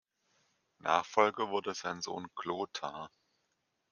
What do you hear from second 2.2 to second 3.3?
Chlothar.